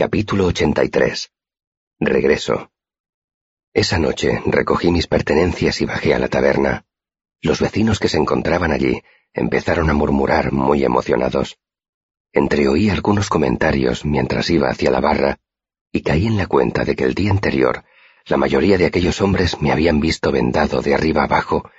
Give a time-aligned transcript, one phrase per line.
[0.00, 1.30] Capítulo 83.
[2.00, 2.70] Regreso.
[3.74, 6.86] Esa noche recogí mis pertenencias y bajé a la taberna.
[7.42, 9.02] Los vecinos que se encontraban allí
[9.34, 11.58] empezaron a murmurar muy emocionados.
[12.32, 15.38] Entreoí algunos comentarios mientras iba hacia la barra
[15.92, 17.84] y caí en la cuenta de que el día anterior
[18.24, 21.70] la mayoría de aquellos hombres me habían visto vendado de arriba abajo,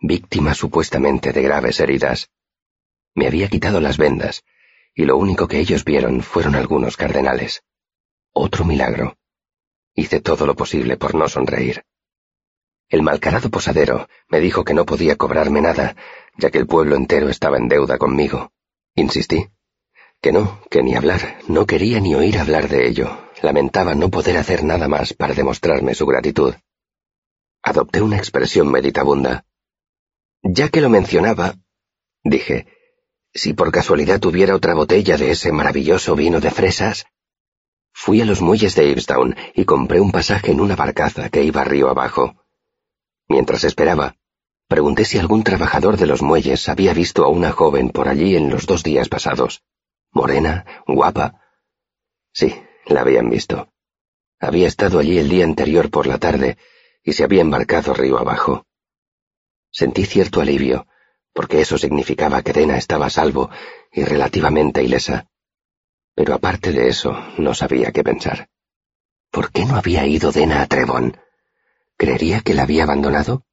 [0.00, 2.28] víctima supuestamente de graves heridas.
[3.14, 4.42] Me había quitado las vendas,
[4.96, 7.62] y lo único que ellos vieron fueron algunos cardenales.
[8.40, 9.16] Otro milagro.
[9.96, 11.82] Hice todo lo posible por no sonreír.
[12.88, 15.96] El malcarado posadero me dijo que no podía cobrarme nada,
[16.36, 18.52] ya que el pueblo entero estaba en deuda conmigo.
[18.94, 19.48] Insistí.
[20.20, 23.08] Que no, que ni hablar, no quería ni oír hablar de ello.
[23.42, 26.54] Lamentaba no poder hacer nada más para demostrarme su gratitud.
[27.60, 29.46] Adopté una expresión meditabunda.
[30.44, 31.56] Ya que lo mencionaba,
[32.22, 32.68] dije,
[33.34, 37.04] si por casualidad tuviera otra botella de ese maravilloso vino de fresas,
[38.00, 41.64] fui a los muelles de Ivestown y compré un pasaje en una barcaza que iba
[41.64, 42.36] río abajo.
[43.26, 44.14] Mientras esperaba,
[44.68, 48.50] pregunté si algún trabajador de los muelles había visto a una joven por allí en
[48.50, 49.64] los dos días pasados.
[50.12, 51.42] Morena, guapa.
[52.32, 52.54] Sí,
[52.86, 53.72] la habían visto.
[54.38, 56.56] Había estado allí el día anterior por la tarde
[57.02, 58.64] y se había embarcado río abajo.
[59.72, 60.86] Sentí cierto alivio,
[61.32, 63.50] porque eso significaba que Dena estaba salvo
[63.90, 65.28] y relativamente ilesa.
[66.18, 68.48] Pero aparte de eso, no sabía qué pensar.
[69.30, 71.16] ¿Por qué no había ido Dena a Trevon?
[71.96, 73.44] ¿Creería que la había abandonado?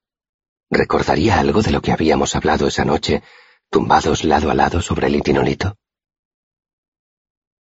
[0.72, 3.22] ¿Recordaría algo de lo que habíamos hablado esa noche,
[3.70, 5.78] tumbados lado a lado sobre el itinolito?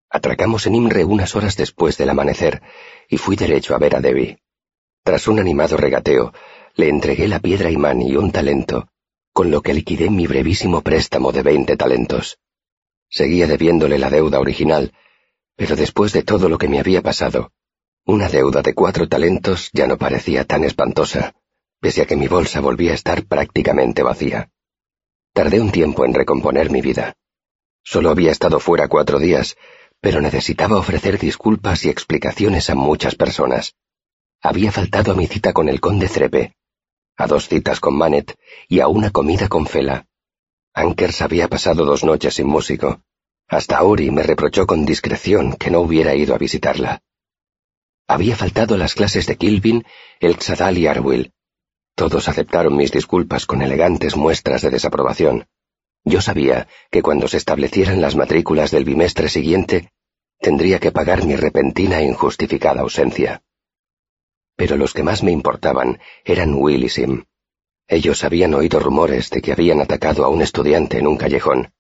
[0.09, 2.61] Atracamos en Imre unas horas después del amanecer
[3.07, 4.41] y fui derecho a ver a Debbie.
[5.05, 6.33] Tras un animado regateo,
[6.75, 8.89] le entregué la piedra imán y un talento,
[9.31, 12.37] con lo que liquidé mi brevísimo préstamo de veinte talentos.
[13.09, 14.93] Seguía debiéndole la deuda original,
[15.55, 17.51] pero después de todo lo que me había pasado,
[18.05, 21.35] una deuda de cuatro talentos ya no parecía tan espantosa,
[21.79, 24.49] pese a que mi bolsa volvía a estar prácticamente vacía.
[25.33, 27.15] Tardé un tiempo en recomponer mi vida.
[27.83, 29.57] Solo había estado fuera cuatro días,
[30.01, 33.75] pero necesitaba ofrecer disculpas y explicaciones a muchas personas.
[34.41, 36.55] Había faltado a mi cita con el conde Crepe,
[37.17, 38.37] a dos citas con Manet
[38.67, 40.07] y a una comida con Fela.
[40.79, 43.01] Ankers había pasado dos noches sin músico.
[43.47, 47.01] Hasta Ori me reprochó con discreción que no hubiera ido a visitarla.
[48.07, 49.85] Había faltado las clases de Kilvin,
[50.19, 51.33] el Xadal y Arwill.
[51.95, 55.47] Todos aceptaron mis disculpas con elegantes muestras de desaprobación.
[56.05, 59.91] Yo sabía que cuando se establecieran las matrículas del bimestre siguiente,
[60.39, 63.43] tendría que pagar mi repentina e injustificada ausencia
[64.59, 67.23] pero los que más me importaban eran Will y Sim.
[67.91, 71.73] Ellos habían oído rumores de que habían atacado a un estudiante en un callejón.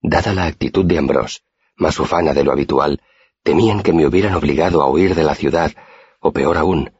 [0.00, 1.40] Dada la actitud de Ambrose,
[1.76, 3.02] más ufana de lo habitual,
[3.42, 5.72] temían que me hubieran obligado a huir de la ciudad,
[6.20, 6.92] o peor aún,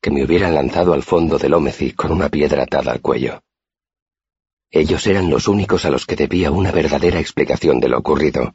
[0.00, 3.42] que me hubieran lanzado al fondo del Ómeci con una piedra atada al cuello.
[4.70, 8.54] Ellos eran los únicos a los que debía una verdadera explicación de lo ocurrido.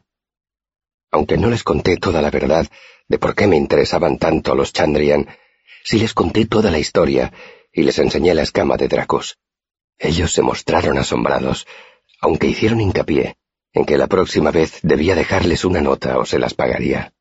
[1.11, 2.67] Aunque no les conté toda la verdad
[3.07, 5.27] de por qué me interesaban tanto los Chandrian,
[5.83, 7.31] si les conté toda la historia
[7.71, 9.37] y les enseñé la escama de Dracos.
[9.97, 11.67] Ellos se mostraron asombrados,
[12.21, 13.37] aunque hicieron hincapié
[13.73, 17.13] en que la próxima vez debía dejarles una nota o se las pagaría.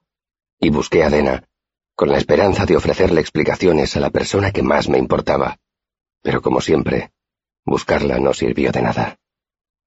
[0.58, 1.44] Y busqué a Dena,
[1.94, 5.58] con la esperanza de ofrecerle explicaciones a la persona que más me importaba.
[6.22, 7.12] Pero como siempre,
[7.64, 9.18] buscarla no sirvió de nada.